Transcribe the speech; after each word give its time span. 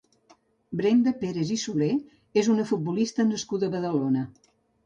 Brenda 0.79 1.13
Pérez 1.19 1.51
i 1.55 1.59
Soler 1.65 1.91
és 2.43 2.51
una 2.57 2.67
futbolista 2.73 3.27
nascuda 3.29 3.71
a 3.71 3.75
Badalona. 3.77 4.29